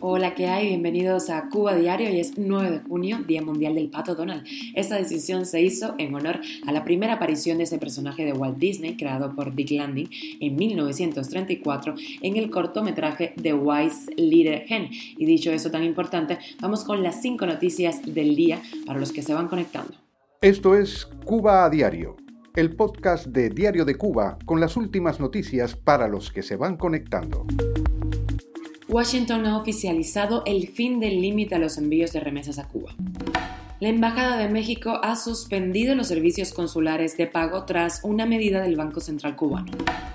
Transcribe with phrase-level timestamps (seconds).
[0.00, 0.68] Hola, ¿qué hay?
[0.68, 2.08] Bienvenidos a Cuba Diario.
[2.08, 4.44] Hoy es 9 de junio, Día Mundial del Pato Donald.
[4.74, 8.56] Esta decisión se hizo en honor a la primera aparición de ese personaje de Walt
[8.56, 10.08] Disney, creado por Dick Landing
[10.40, 14.88] en 1934 en el cortometraje The Wise Little Hen.
[15.18, 19.20] Y dicho eso tan importante, vamos con las cinco noticias del día para los que
[19.20, 19.92] se van conectando.
[20.40, 22.16] Esto es Cuba a Diario,
[22.56, 26.78] el podcast de Diario de Cuba con las últimas noticias para los que se van
[26.78, 27.44] conectando.
[28.92, 32.94] Washington ha oficializado el fin del límite a los envíos de remesas a Cuba.
[33.80, 38.76] La Embajada de México ha suspendido los servicios consulares de pago tras una medida del
[38.76, 39.72] Banco Central cubano.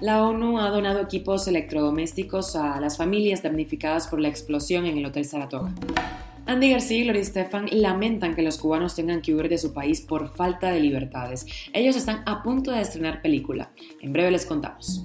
[0.00, 5.06] La ONU ha donado equipos electrodomésticos a las familias damnificadas por la explosión en el
[5.06, 5.72] Hotel Saratoga.
[6.48, 10.00] Andy García y Gloria Estefan lamentan que los cubanos tengan que huir de su país
[10.00, 11.44] por falta de libertades.
[11.74, 13.70] Ellos están a punto de estrenar película.
[14.00, 15.02] En breve les contamos.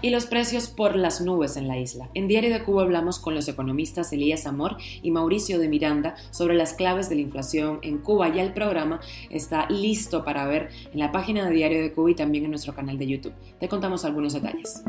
[0.00, 2.08] Y los precios por las nubes en la isla.
[2.14, 6.54] En Diario de Cuba hablamos con los economistas Elías Amor y Mauricio de Miranda sobre
[6.54, 8.34] las claves de la inflación en Cuba.
[8.34, 12.14] Ya el programa está listo para ver en la página de Diario de Cuba y
[12.14, 13.34] también en nuestro canal de YouTube.
[13.60, 14.82] Te contamos algunos detalles.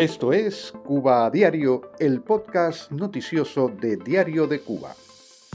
[0.00, 4.94] Esto es Cuba a Diario, el podcast noticioso de Diario de Cuba.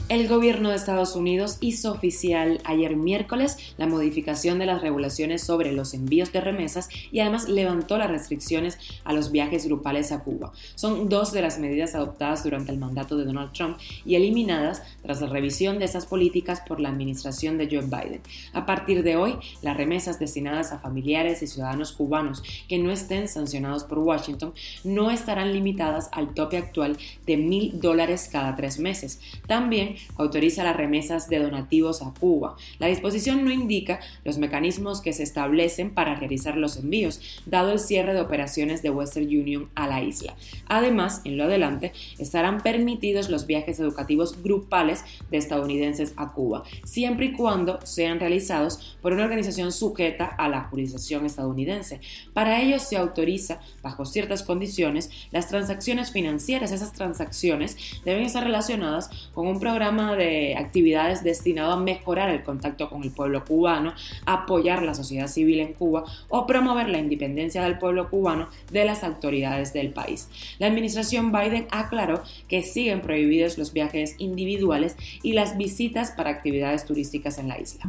[0.08, 5.72] El gobierno de Estados Unidos hizo oficial ayer miércoles la modificación de las regulaciones sobre
[5.72, 10.52] los envíos de remesas y además levantó las restricciones a los viajes grupales a Cuba.
[10.76, 15.20] Son dos de las medidas adoptadas durante el mandato de Donald Trump y eliminadas tras
[15.20, 18.20] la revisión de esas políticas por la administración de Joe Biden.
[18.52, 23.26] A partir de hoy, las remesas destinadas a familiares y ciudadanos cubanos que no estén
[23.26, 26.96] sancionados por Washington no estarán limitadas al tope actual
[27.26, 29.20] de mil dólares cada tres meses.
[29.48, 32.56] También autoriza las remesas de donativos a Cuba.
[32.78, 37.78] La disposición no indica los mecanismos que se establecen para realizar los envíos, dado el
[37.78, 40.34] cierre de operaciones de Western Union a la isla.
[40.68, 47.26] Además, en lo adelante, estarán permitidos los viajes educativos grupales de estadounidenses a Cuba, siempre
[47.26, 52.00] y cuando sean realizados por una organización sujeta a la jurisdicción estadounidense.
[52.32, 56.72] Para ello se autoriza, bajo ciertas condiciones, las transacciones financieras.
[56.72, 62.90] Esas transacciones deben estar relacionadas con un programa de actividades destinado a mejorar el contacto
[62.90, 67.78] con el pueblo cubano, apoyar la sociedad civil en Cuba o promover la independencia del
[67.78, 70.28] pueblo cubano de las autoridades del país.
[70.58, 76.84] La administración Biden aclaró que siguen prohibidos los viajes individuales y las visitas para actividades
[76.84, 77.88] turísticas en la isla.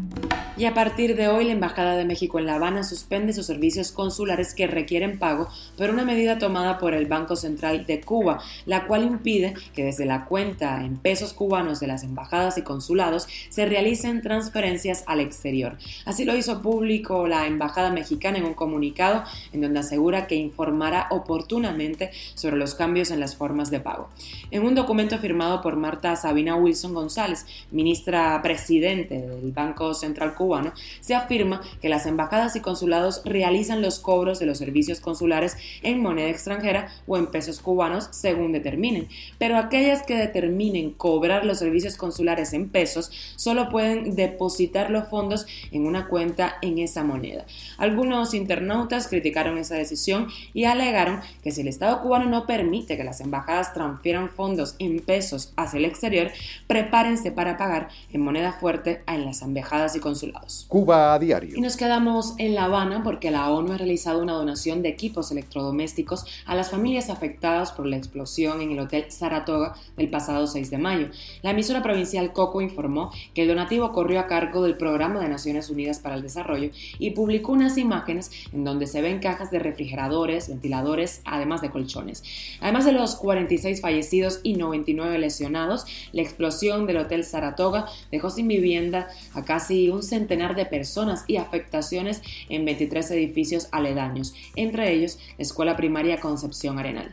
[0.56, 3.92] Y a partir de hoy, la Embajada de México en La Habana suspende sus servicios
[3.92, 5.48] consulares que requieren pago
[5.78, 10.06] por una medida tomada por el Banco Central de Cuba, la cual impide que desde
[10.06, 15.78] la cuenta en pesos cubanos de las embajadas y consulados se realicen transferencias al exterior.
[16.06, 21.08] Así lo hizo público la Embajada Mexicana en un comunicado en donde asegura que informará
[21.10, 24.10] oportunamente sobre los cambios en las formas de pago.
[24.52, 30.74] En un documento firmado por Marta Sabina Wilson González, ministra presidente del Banco Central Cubano,
[31.00, 36.02] se afirma que las embajadas y consulados realizan los cobros de los servicios consulares en
[36.02, 41.77] moneda extranjera o en pesos cubanos según determinen, pero aquellas que determinen cobrar los servicios
[41.98, 47.46] consulares en pesos, solo pueden depositar los fondos en una cuenta en esa moneda.
[47.78, 53.04] Algunos internautas criticaron esa decisión y alegaron que si el Estado cubano no permite que
[53.04, 56.32] las embajadas transfieran fondos en pesos hacia el exterior,
[56.68, 60.66] prepárense para pagar en moneda fuerte en las embajadas y consulados.
[60.68, 61.56] Cuba a diario.
[61.56, 65.32] Y nos quedamos en La Habana porque la ONU ha realizado una donación de equipos
[65.32, 70.70] electrodomésticos a las familias afectadas por la explosión en el Hotel Saratoga del pasado 6
[70.70, 71.10] de mayo.
[71.42, 75.70] La emisora provincial Coco informó que el donativo corrió a cargo del Programa de Naciones
[75.70, 80.48] Unidas para el Desarrollo y publicó unas imágenes en donde se ven cajas de refrigeradores,
[80.48, 82.24] ventiladores, además de colchones.
[82.62, 88.48] Además de los 46 fallecidos y 99 lesionados, la explosión del Hotel Saratoga dejó sin
[88.48, 95.20] vivienda a casi un centenar de personas y afectaciones en 23 edificios aledaños, entre ellos
[95.38, 97.12] la Escuela Primaria Concepción Arenal.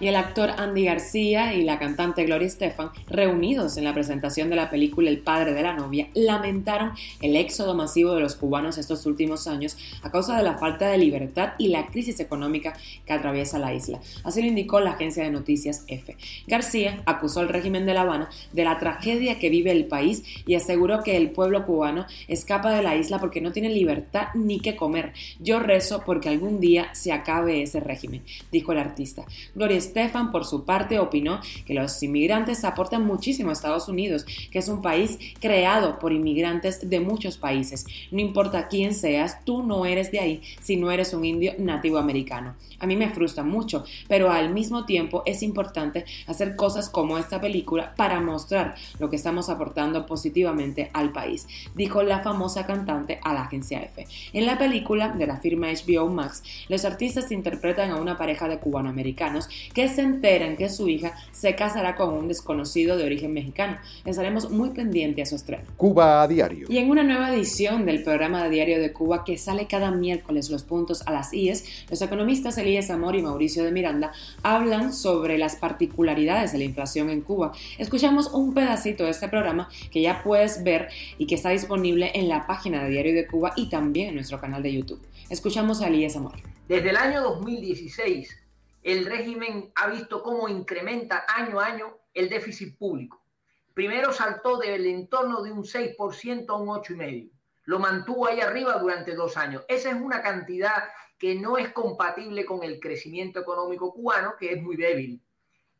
[0.00, 4.56] Y el actor Andy García y la cantante Gloria Estefan, reunidos en la presentación de
[4.56, 9.04] la película El padre de la novia, lamentaron el éxodo masivo de los cubanos estos
[9.04, 12.72] últimos años a causa de la falta de libertad y la crisis económica
[13.04, 14.00] que atraviesa la isla.
[14.24, 16.16] Así lo indicó la agencia de noticias EFE.
[16.46, 20.54] García acusó al régimen de La Habana de la tragedia que vive el país y
[20.54, 24.76] aseguró que el pueblo cubano escapa de la isla porque no tiene libertad ni que
[24.76, 25.12] comer.
[25.40, 29.24] Yo rezo porque algún día se acabe ese régimen, dijo el artista.
[29.54, 34.58] Gloria Stefan, por su parte, opinó que los inmigrantes aportan muchísimo a Estados Unidos, que
[34.58, 37.84] es un país creado por inmigrantes de muchos países.
[38.10, 41.98] No importa quién seas, tú no eres de ahí si no eres un indio nativo
[41.98, 42.54] americano.
[42.78, 47.40] A mí me frustra mucho, pero al mismo tiempo es importante hacer cosas como esta
[47.40, 53.34] película para mostrar lo que estamos aportando positivamente al país, dijo la famosa cantante a
[53.34, 54.06] la agencia F.
[54.32, 58.58] En la película de la firma HBO Max, los artistas interpretan a una pareja de
[58.58, 63.78] cubanoamericanos que se enteran que su hija se casará con un desconocido de origen mexicano.
[64.04, 65.64] Estaremos muy pendientes a su estreno.
[65.76, 66.66] Cuba a diario.
[66.68, 70.50] Y en una nueva edición del programa de Diario de Cuba que sale cada miércoles
[70.50, 74.12] los puntos a las IES, los economistas Elías Amor y Mauricio de Miranda
[74.42, 77.52] hablan sobre las particularidades de la inflación en Cuba.
[77.78, 80.88] Escuchamos un pedacito de este programa que ya puedes ver
[81.18, 84.40] y que está disponible en la página de Diario de Cuba y también en nuestro
[84.40, 85.00] canal de YouTube.
[85.28, 86.34] Escuchamos a Elías Amor.
[86.68, 88.39] Desde el año 2016,
[88.82, 93.22] el régimen ha visto cómo incrementa año a año el déficit público.
[93.74, 97.30] Primero saltó del entorno de un 6% a un 8,5%.
[97.64, 99.64] Lo mantuvo ahí arriba durante dos años.
[99.68, 100.88] Esa es una cantidad
[101.18, 105.22] que no es compatible con el crecimiento económico cubano, que es muy débil.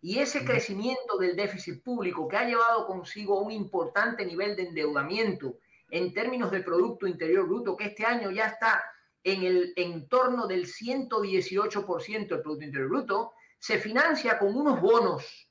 [0.02, 5.58] Y ese crecimiento del déficit público que ha llevado consigo un importante nivel de endeudamiento
[5.90, 8.84] en términos de Producto Interior Bruto, que este año ya está
[9.22, 15.50] en el entorno del 118% del Producto Interior Bruto, se financia con unos bonos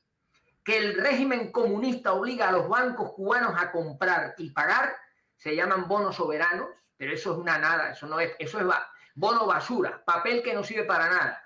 [0.64, 4.96] que el régimen comunista obliga a los bancos cubanos a comprar y pagar,
[5.36, 6.68] se llaman bonos soberanos,
[6.98, 8.66] pero eso es una nada, eso no es, eso es
[9.16, 11.44] bono basura, papel que no sirve para nada.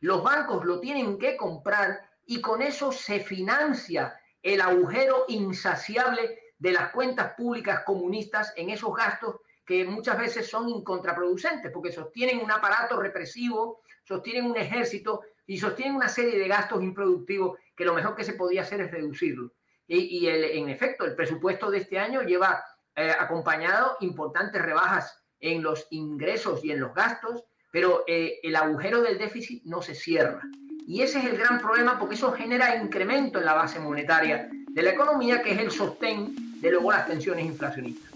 [0.00, 6.72] Los bancos lo tienen que comprar y con eso se financia el agujero insaciable de
[6.72, 12.50] las cuentas públicas comunistas en esos gastos que muchas veces son contraproducentes porque sostienen un
[12.50, 18.14] aparato represivo, sostienen un ejército y sostienen una serie de gastos improductivos que lo mejor
[18.14, 19.52] que se podía hacer es reducirlo.
[19.86, 22.64] Y, en efecto, el presupuesto de este año lleva
[22.96, 29.02] eh, acompañado importantes rebajas en los ingresos y en los gastos, pero eh, el agujero
[29.02, 30.40] del déficit no se cierra.
[30.86, 34.82] Y ese es el gran problema porque eso genera incremento en la base monetaria de
[34.82, 38.12] la economía, que es el sostén de luego las tensiones inflacionistas.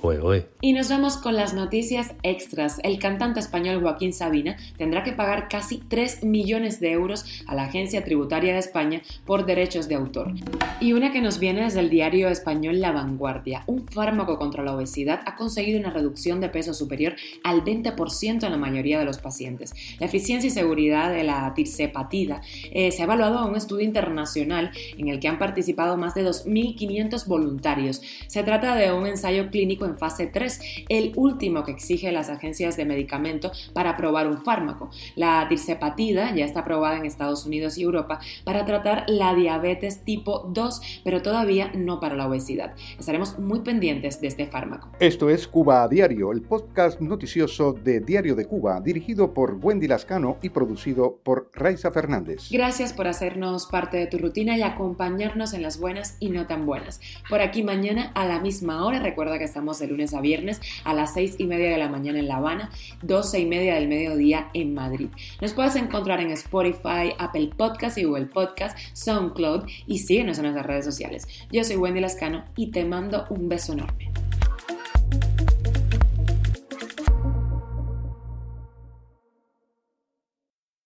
[0.61, 2.79] Y nos vamos con las noticias extras.
[2.85, 7.65] El cantante español Joaquín Sabina tendrá que pagar casi 3 millones de euros a la
[7.65, 10.33] Agencia Tributaria de España por derechos de autor.
[10.81, 13.65] Y una que nos viene desde el diario español La Vanguardia.
[13.67, 18.53] Un fármaco contra la obesidad ha conseguido una reducción de peso superior al 20% en
[18.53, 19.75] la mayoría de los pacientes.
[19.99, 24.71] La eficiencia y seguridad de la tirzepatida eh, se ha evaluado en un estudio internacional
[24.97, 28.03] en el que han participado más de 2.500 voluntarios.
[28.29, 32.77] Se trata de un ensayo clínico en fase 3, el último que exige las agencias
[32.77, 34.91] de medicamento para aprobar un fármaco.
[35.15, 40.49] La tirzepatida ya está aprobada en Estados Unidos y Europa para tratar la diabetes tipo
[40.53, 42.75] 2, pero todavía no para la obesidad.
[42.99, 44.91] Estaremos muy pendientes de este fármaco.
[45.01, 49.89] Esto es Cuba a Diario, el podcast noticioso de Diario de Cuba, dirigido por Wendy
[49.89, 52.49] Lascano y producido por Raiza Fernández.
[52.51, 56.67] Gracias por hacernos parte de tu rutina y acompañarnos en las buenas y no tan
[56.67, 57.01] buenas.
[57.29, 58.99] Por aquí mañana a la misma hora.
[58.99, 62.19] Recuerda que estamos de lunes a viernes a las 6 y media de la mañana
[62.19, 62.71] en La Habana,
[63.03, 65.09] 12 y media del mediodía en Madrid.
[65.41, 70.67] Nos puedes encontrar en Spotify, Apple Podcast y Google Podcast, SoundCloud y síguenos en nuestras
[70.67, 71.27] redes sociales.
[71.51, 74.16] Yo soy Wendy Lascano y te mando un beso enorme.